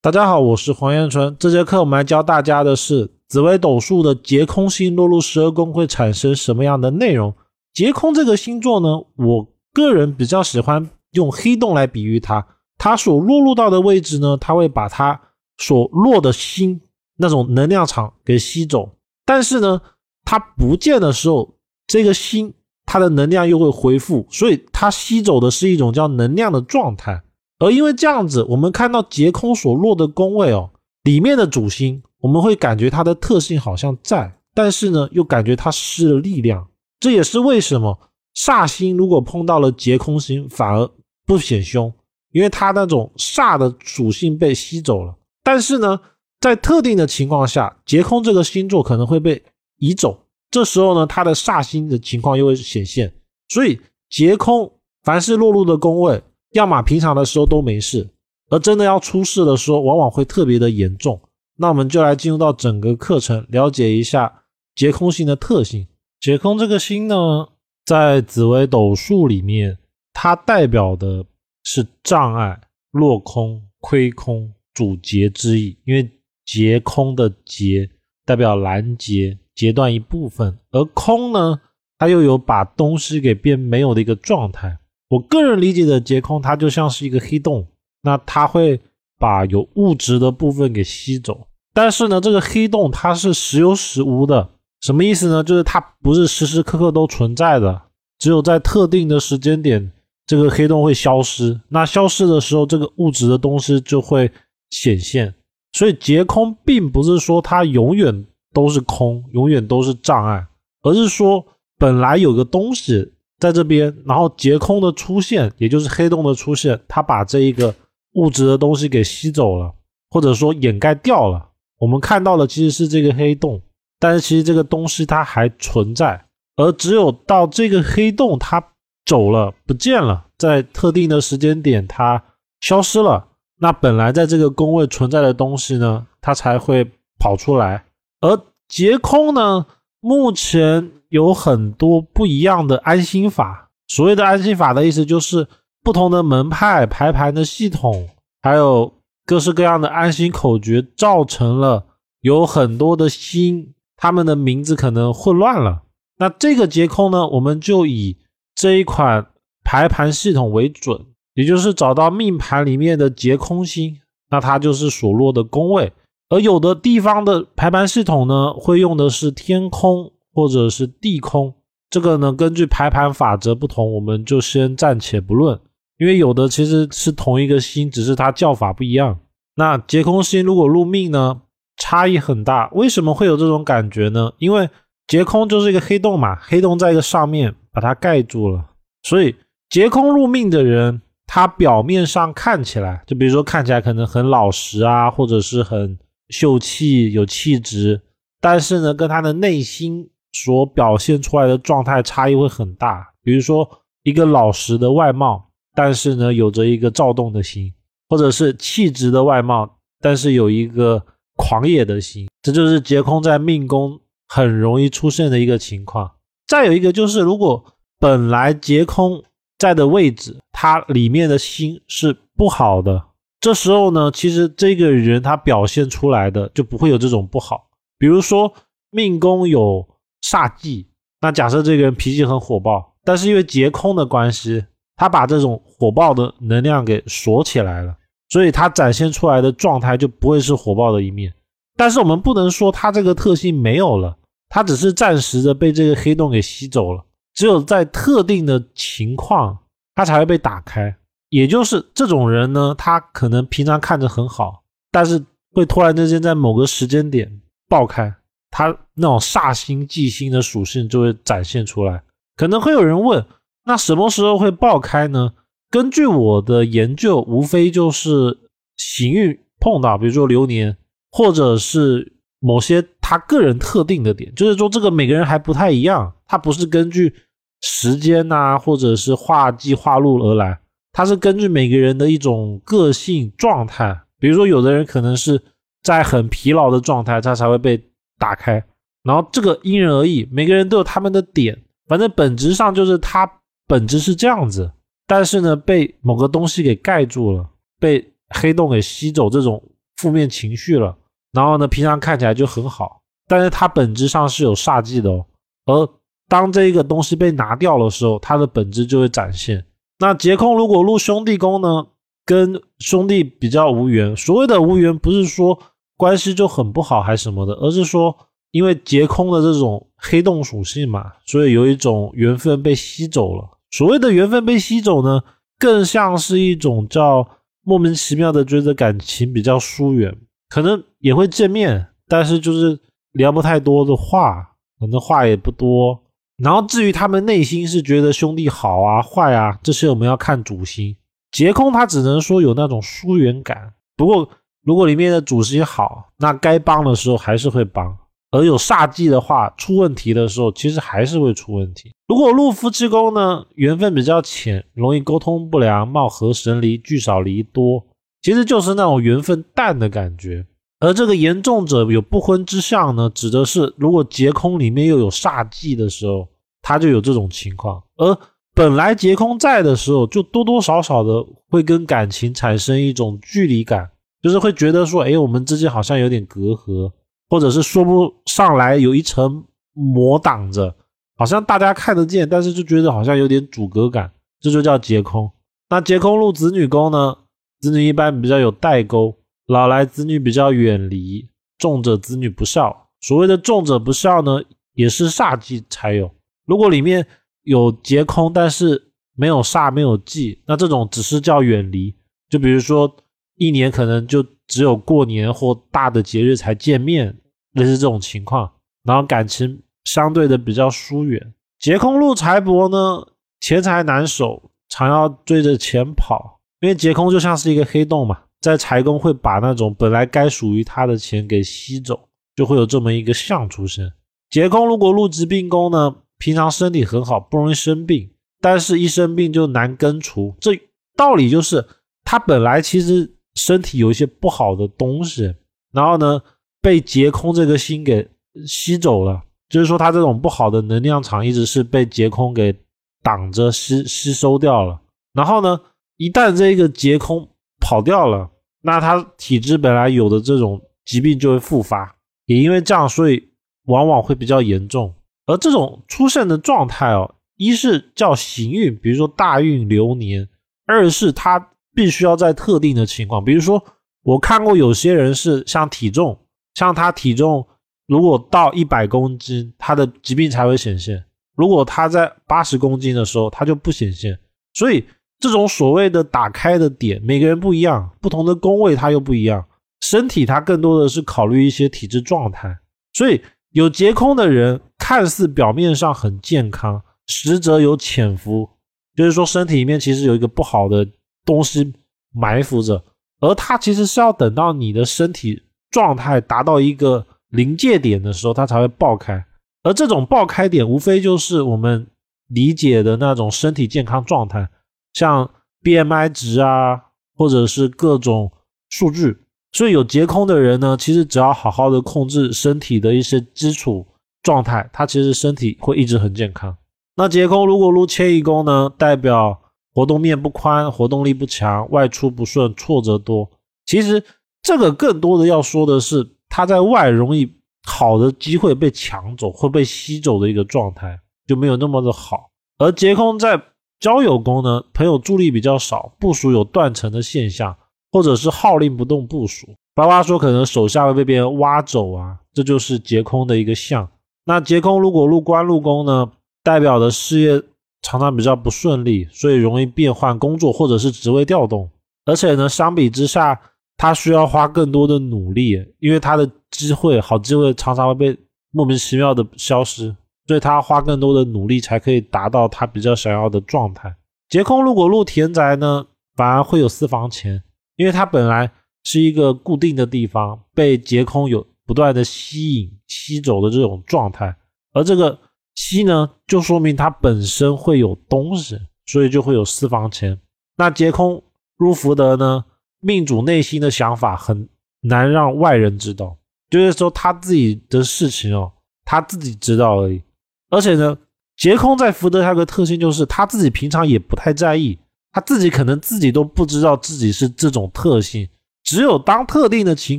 [0.00, 1.36] 大家好，我是黄彦春。
[1.40, 7.34] 这节课我们来教大家的是紫微斗数的劫空星落入十二宫会产生什么样的内容。
[7.74, 12.46] 劫空这个星座呢，我个人比较喜欢用黑洞来比喻它。
[12.78, 15.20] 它所落入到的位置呢，它会把它
[15.56, 16.80] 所落的星
[17.16, 18.90] 那种能量场给吸走。
[19.26, 19.80] 但是呢，
[20.24, 21.56] 它不见的时候，
[21.88, 22.54] 这个星
[22.86, 27.20] 它的能量又会恢复，所以它吸走的是一种叫能量的状态。
[27.58, 30.70] 而因为这样子，我们看到劫空所落的宫位哦，
[31.02, 36.68] 里面的主星，我们会感觉它的特性好像在，但是呢，又感觉它失了力量。
[37.00, 37.98] 这也是为什么
[38.34, 40.88] 煞星如果碰到了劫空星，反而
[41.26, 41.92] 不显凶，
[42.32, 45.14] 因为它那种煞的属性被吸走了。
[45.42, 46.00] 但是呢，
[46.40, 49.42] 在特定的情况下，劫空这个星座可能会被
[49.78, 50.16] 移走，
[50.50, 53.12] 这时候呢，它的煞星的情况又会显现。
[53.48, 56.22] 所以劫空凡是落入的宫位。
[56.52, 58.08] 要么平常的时候都没事，
[58.48, 61.20] 而真的要出事的时候，往往会特别的严重。
[61.56, 64.42] 那我们就来进入到整个课程，了解一下
[64.74, 65.86] 劫空星的特性。
[66.20, 67.48] 劫空这个星呢，
[67.84, 69.76] 在紫微斗数里面，
[70.12, 71.24] 它代表的
[71.64, 72.60] 是障碍、
[72.92, 75.76] 落空、亏空、主劫之意。
[75.84, 76.10] 因为
[76.44, 77.90] 劫空的劫
[78.24, 81.60] 代表拦截、截断一部分，而空呢，
[81.98, 84.78] 它又有把东西给变没有的一个状态。
[85.08, 87.66] 我个人理解的结空，它就像是一个黑洞，
[88.02, 88.80] 那它会
[89.18, 91.46] 把有物质的部分给吸走。
[91.72, 95.42] 但是呢，这个黑洞它是时有时无的，什么意思呢？
[95.42, 97.82] 就是它不是时时刻刻都存在的，
[98.18, 99.90] 只有在特定的时间点，
[100.26, 101.58] 这个黑洞会消失。
[101.68, 104.30] 那消失的时候，这个物质的东西就会
[104.70, 105.32] 显现。
[105.72, 110.46] 所以结空并不是说它永远都是空，永远都是障碍，
[110.82, 111.46] 而是说
[111.78, 113.12] 本来有个东西。
[113.38, 117.72] 在这边，然后劫空的出现，也就是黑洞的出现，它把这一个
[118.14, 119.72] 物质的东西给吸走了，
[120.10, 121.50] 或者说掩盖掉了。
[121.78, 123.62] 我们看到的其实是这个黑洞，
[124.00, 126.24] 但是其实这个东西它还存在，
[126.56, 128.60] 而只有到这个黑洞它
[129.06, 132.20] 走了、不见了，在特定的时间点它
[132.60, 133.28] 消失了，
[133.60, 136.90] 那本来在这个宫位存在的东西呢，它才会
[137.20, 137.84] 跑出来。
[138.20, 139.66] 而劫空呢，
[140.00, 140.90] 目前。
[141.08, 143.70] 有很多不一样的安心法。
[143.86, 145.46] 所谓的安心法的意思，就是
[145.82, 148.08] 不同的门派排盘的系统，
[148.42, 148.92] 还有
[149.24, 151.86] 各式各样的安心口诀，造成了
[152.20, 155.82] 有很多的星，他们的名字可能混乱了。
[156.18, 158.18] 那这个劫空呢，我们就以
[158.54, 159.26] 这一款
[159.64, 163.96] 排盘系统为准，也就是找到命盘里面的劫空星，
[164.28, 165.92] 那它就是所落的宫位。
[166.28, 170.12] 而有的地方的排盘系统呢，会用的是天空。
[170.38, 171.52] 或者是地空，
[171.90, 175.58] 这个呢，根据排盘法则不同，我们就先暂且不论。
[175.96, 179.18] 因为有的其实是同一个星，只是它叫法不一样。
[179.56, 181.40] 那劫空星如果入命呢，
[181.76, 182.70] 差异很大。
[182.70, 184.30] 为什么会有这种感觉呢？
[184.38, 184.70] 因为
[185.08, 188.64] 劫空就是一个黑洞嘛，黑洞在一个上面把它盖住了，
[189.02, 189.34] 所以
[189.68, 195.98] 劫空入命的人，他表面上看起来，就比如说看起来可能很老实啊，或者是很
[196.28, 198.00] 秀气有气质，
[198.40, 200.08] 但是呢，跟他的内心。
[200.44, 203.68] 所表现出来的状态差异会很大，比如说
[204.04, 207.72] 一个老实的外貌，但是呢有着一个躁动的心，
[208.08, 209.68] 或者是气质的外貌，
[210.00, 211.04] 但是有一个
[211.36, 213.98] 狂野的心，这就是劫空在命宫
[214.28, 216.08] 很容易出现的一个情况。
[216.46, 217.64] 再有一个就是，如果
[217.98, 219.22] 本来劫空
[219.58, 223.06] 在的位置，它里面的心是不好的，
[223.40, 227.68] 这时候呢，其实这个人他表现出来的就不会有这种不好。
[227.98, 228.52] 比如说
[228.90, 229.88] 命宫有。
[230.22, 230.86] 煞忌，
[231.20, 234.64] 那假设这个人脾气很火爆，但是因为劫空的关系，
[234.96, 237.96] 他把这种火爆的能量给锁起来了，
[238.28, 241.32] 所以他展现出来的状态就不会是火爆的一面。
[241.76, 244.16] 但是我们不能说他这个特性没有了，
[244.48, 247.04] 他只是暂时的被这个黑洞给吸走了。
[247.34, 249.56] 只有在特定的情况，
[249.94, 250.92] 他才会被打开。
[251.28, 258.12] 也就是这种人呢，他可能平常看着很好，但是会突然之间在某个时间点爆开。
[258.50, 262.02] 它那种煞星忌星的属性就会展现出来。
[262.36, 263.24] 可能会有人问，
[263.64, 265.32] 那什么时候会爆开呢？
[265.70, 268.38] 根据我的研究，无非就是
[268.76, 270.76] 行运碰到，比如说流年，
[271.10, 274.34] 或者是某些他个人特定的点。
[274.34, 277.12] 就是说，这个每个人还不太一样，它不是根据
[277.60, 280.60] 时间呐，或者是画季画路而来，
[280.92, 284.00] 它是根据每个人的一种个性状态。
[284.18, 285.42] 比如说，有的人可能是
[285.82, 287.87] 在很疲劳的状态，他才会被。
[288.18, 288.62] 打开，
[289.02, 291.56] 然后这个因人而异，每个人都有他们的点，
[291.86, 293.30] 反正本质上就是它
[293.66, 294.70] 本质是这样子，
[295.06, 297.48] 但是呢，被某个东西给盖住了，
[297.78, 299.62] 被黑洞给吸走，这种
[299.96, 300.96] 负面情绪了，
[301.32, 305.24] 然后呢，平常看起来就很好，但是它本质上是有煞气的哦。
[305.66, 305.88] 而
[306.28, 309.64] 当这一个东西被拿掉的时候，它的本质就会展现。
[309.98, 311.86] 那劫空如果入兄弟宫呢，
[312.24, 314.16] 跟兄弟比较无缘。
[314.16, 315.58] 所谓的无缘，不是说
[315.98, 318.16] 关系就很不好还是什么的，而是说
[318.52, 323.44] 因为劫空的这种黑洞属性嘛，所以有一种缘分被吸走了。
[323.70, 325.20] 所谓的缘分被吸走呢，
[325.58, 327.28] 更像是一种叫
[327.62, 330.16] 莫名其妙的觉得感情比较疏远，
[330.48, 332.78] 可能也会见面，但是就是
[333.12, 336.00] 聊不太多的话，可能话也不多。
[336.38, 340.96] 然后至于他们内心是觉得兄弟好啊坏啊，这些我们要看主星。
[341.32, 344.26] 劫空他只能说有那种疏远感，不过
[344.64, 347.96] 如果里面的主星好，那该帮的时候还是会帮；
[348.30, 351.92] 而有煞忌的话，出问题的时候其实还是会出问题。
[352.08, 357.86] 如果入夫妻宫呢，缘分比较浅，容易沟通不良，貌合神离，聚少离多，
[358.22, 360.46] 其实就是那种缘分淡的感觉。
[360.80, 366.28] 而这个严重者有不婚之相呢，指的是如果劫空里面又有煞忌的时候，
[366.62, 367.82] 他就有这种情况。
[367.96, 368.16] 而
[368.54, 373.90] 本来劫空在的时候，就多多少少的会跟感情产生一种距离感，
[374.22, 376.90] 就是会觉得说，哎，我们之间好像有点隔阂，
[377.28, 380.74] 或者是说不上来，有一层膜挡着，
[381.16, 384.10] 好像大家看得见，但是就觉得好像有点阻隔感，
[384.40, 385.30] 这就叫劫空。
[385.70, 387.16] 那劫空入子女宫呢，
[387.60, 389.14] 子女一般比较有代沟。
[389.46, 391.26] 老来子女比较远离，
[391.56, 392.88] 重者子女不孝。
[393.00, 394.42] 所谓的重者不孝呢，
[394.74, 396.10] 也是煞忌才有。
[396.44, 397.06] 如果里面
[397.44, 401.94] 有劫空，但是没有煞没有忌，那这种只是叫远离。
[402.28, 402.94] 就比如说
[403.38, 407.16] 一年可能就只有过年或大的节日才见面，
[407.52, 408.50] 类似这种情况，
[408.84, 411.32] 然后感情相对的比较疏远。
[411.58, 413.06] 劫空入财帛呢，
[413.40, 418.20] 钱财难守，常要追着钱跑，因为劫空就像是一个黑洞嘛。
[418.40, 423.92] 在财宫会把那种本来该属于他的钱给吸走，就会有这么一个相出现。
[424.30, 430.36] 劫空如果入疾病宫呢，平常身体很好，不容易生病，但是一生病就难根除。
[430.40, 430.52] 这
[430.96, 431.66] 道理就是
[432.04, 435.34] 他本来其实身体有一些不好的东西，
[435.72, 436.20] 然后呢
[436.60, 438.06] 被劫空这个心给
[438.46, 442.54] 吸走了，就是说他这种不好的能量场一直是被劫空给
[443.02, 444.80] 挡着吸吸收掉了。
[445.14, 445.58] 然后呢，
[445.96, 447.26] 一旦这个劫空。
[447.60, 448.30] 跑掉了，
[448.62, 451.96] 那他体质本来有的这种疾病就会复发，
[452.26, 453.30] 也因为这样，所以
[453.64, 454.94] 往往会比较严重。
[455.26, 460.24] 而这种出现的状态哦，一是叫行运，比如说大运流年；
[460.66, 463.64] 二是他必须要在特定的情况，比如说
[464.02, 466.18] 我看过有些人是像体重，
[466.54, 467.46] 像他体重
[467.86, 470.98] 如果到一百公斤，他的疾病才会显现；
[471.36, 474.18] 如果他在八十公斤的时候，他就不显现。
[474.54, 474.84] 所以。
[475.20, 479.44] 这种所谓的打开的点，每个人不一样，不同的宫位它又不一样。
[479.80, 482.56] 身体它更多的是考虑一些体质状态，
[482.92, 483.20] 所以
[483.50, 488.48] 有结空的人看似表面上很健康，实则有潜伏，
[488.94, 490.86] 就是说身体里面其实有一个不好的
[491.28, 491.74] 东西
[492.14, 492.82] 埋伏着，
[493.20, 499.22] 而它其实是要等到你的身体状态达到一个临界点的时候，它才会爆开。
[499.62, 501.86] 而这种爆开点，无非就是我们
[502.28, 504.48] 理解的那种身体健康状态。
[504.94, 505.30] 像
[505.62, 506.80] BMI 值啊，
[507.14, 508.32] 或者是各种
[508.70, 509.18] 数据，
[509.52, 513.86] 所以有结空的人呢，其实只要好好的控制身体的一些基础
[514.22, 516.56] 状态，他其实身体会一直很健康。
[516.96, 519.38] 那结空如果入迁移宫呢，代表
[519.74, 523.30] 活动面不宽，活动力不强，外出不顺，挫折多。
[523.66, 524.02] 其实
[524.42, 527.30] 这个更多的要说的是，他在外容易
[527.64, 532.30] 好的机会被抢走，会被吸走的一个状态，就没有那么的好。
[532.58, 533.40] 而劫空在
[533.78, 537.56] 交友宫呢，朋友助力比较少，部署有断层的现象，
[537.92, 539.46] 或者是号令不动部署。
[539.74, 543.88] 爸爸说可能手下会被别人挖走啊，这就是劫空的一个象。
[544.24, 546.10] 那劫空如果入官禄宫呢，
[546.42, 547.40] 代表的事业
[547.82, 551.70] 常常比较不顺利，所以容易变换工作或者是职位调动。
[552.04, 553.40] 而且呢，相比之下，
[553.76, 558.18] 他需要花更多的努力，因为他的机会好机会常常会被
[558.50, 559.94] 莫名其妙的消失。
[560.26, 563.96] 所以他花更多的努力才可以达到他比较想要的状态。
[564.28, 567.42] 劫空如果入田宅呢，反而会有私房钱，
[567.76, 568.50] 因为它本来
[568.84, 574.36] 是一个固定的地方，被劫空有不断的吸引、吸走的这种状态。
[574.74, 575.18] 而这个
[575.60, 580.16] 七呢，就说明它本身会有东西，所以就会有私房钱。
[580.56, 581.20] 那劫空
[581.56, 582.44] 入福德呢，
[582.78, 584.48] 命主内心的想法很
[584.82, 586.16] 难让外人知道，
[586.48, 588.52] 就是说他自己的事情哦，
[588.84, 590.00] 他自己知道而已。
[590.48, 590.96] 而且呢，
[591.36, 594.78] 劫空在福德还有个特性，就是他自己平常也不太在意，
[595.10, 598.28] 他自己可能自己都不知道自己是这种特性。
[598.62, 599.98] 只有当特定的情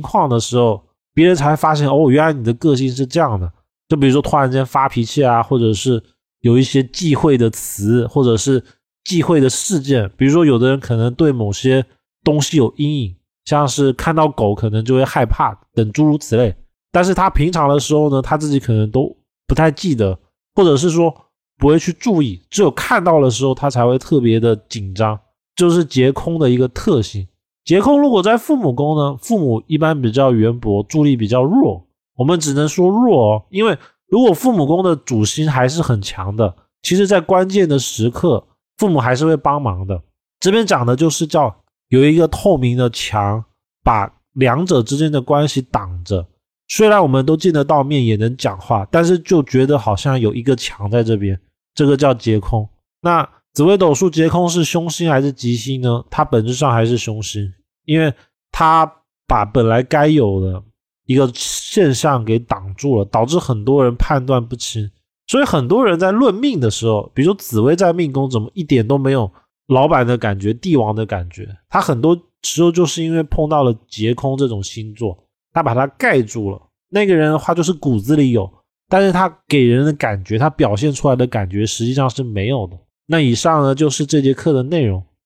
[0.00, 3.52] 况的时候，别人才发现哦，原来你的个性是这样的。
[3.90, 6.00] 就比如说突然间发脾气啊，或者是
[6.42, 8.62] 有一些忌讳的词，或者是
[9.04, 10.08] 忌讳的事件。
[10.16, 11.84] 比如说有的人可能对某些
[12.22, 16.54] 东西有阴影，像是看到狗可能就会害怕等诸如此类。
[16.92, 19.16] 但是他平常的时候呢，他自己可能都
[19.48, 20.16] 不太记得，
[20.54, 21.12] 或者是说
[21.58, 25.18] 不会去注意，只有看到的时候他才会特别的紧张，
[25.56, 27.26] 就是劫空的一个特性。
[27.64, 31.84] 劫空如果在父母宫呢，父母一般比较渊博，助力比较弱。
[32.20, 38.46] 我们只能说弱哦，因为如果父母宫的主星还是很强的，其实，在关键的时刻，
[38.76, 40.02] 父母还是会帮忙的。
[40.38, 43.42] 这边讲的就是叫有一个透明的墙，
[43.82, 46.26] 把两者之间的关系挡着。
[46.68, 51.40] 虽然我们都见得到面，也能讲话，但是就觉得好像有一个墙在这边，
[51.74, 52.68] 这个叫劫空。
[53.00, 56.04] 那紫微斗数劫空是凶星还是吉星呢？
[56.10, 57.50] 它本质上还是凶星，
[57.86, 58.12] 因为
[58.52, 58.84] 它
[59.26, 60.62] 把本来该有的
[61.10, 64.88] 一个现象给挡住了，导致很多人判断不清。
[65.26, 69.28] 所以很多人在论命的时候，比如说紫薇在命宫怎么一点都没有
[69.66, 71.48] 老板的感觉、帝王的感觉？
[71.68, 75.18] 他很多时候就是因为碰到了劫空这种星座，
[75.52, 76.62] 他把它盖住了。
[76.90, 78.48] 那个人的话就是骨子里有，
[78.88, 82.78] 但是他给人的感觉，他表现出来的感觉实际上是没有的。
[83.06, 85.04] 那以上呢就是这节课的内容。